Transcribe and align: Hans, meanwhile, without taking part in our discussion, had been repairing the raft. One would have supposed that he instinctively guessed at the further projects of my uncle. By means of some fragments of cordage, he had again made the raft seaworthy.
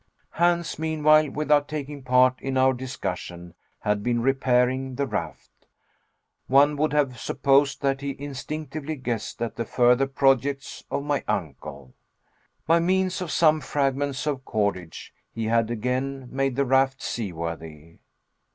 Hans, 0.31 0.79
meanwhile, 0.79 1.29
without 1.29 1.67
taking 1.67 2.01
part 2.01 2.41
in 2.41 2.57
our 2.57 2.73
discussion, 2.73 3.53
had 3.81 4.01
been 4.01 4.19
repairing 4.23 4.95
the 4.95 5.05
raft. 5.05 5.51
One 6.47 6.75
would 6.77 6.91
have 6.91 7.19
supposed 7.19 7.83
that 7.83 8.01
he 8.01 8.15
instinctively 8.17 8.95
guessed 8.95 9.43
at 9.43 9.57
the 9.57 9.63
further 9.63 10.07
projects 10.07 10.83
of 10.89 11.03
my 11.03 11.23
uncle. 11.27 11.93
By 12.65 12.79
means 12.79 13.21
of 13.21 13.29
some 13.29 13.61
fragments 13.61 14.25
of 14.25 14.43
cordage, 14.43 15.13
he 15.35 15.45
had 15.45 15.69
again 15.69 16.29
made 16.31 16.55
the 16.55 16.65
raft 16.65 17.03
seaworthy. 17.03 17.99